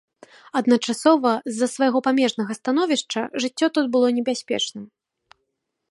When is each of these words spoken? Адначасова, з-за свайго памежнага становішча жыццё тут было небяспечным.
Адначасова, 0.59 1.33
з-за 1.51 1.67
свайго 1.75 1.99
памежнага 2.07 2.51
становішча 2.61 3.21
жыццё 3.45 3.65
тут 3.77 3.85
было 3.97 4.07
небяспечным. 4.19 4.83